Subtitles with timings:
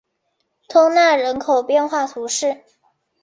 [0.67, 2.63] 通讷人口变化图示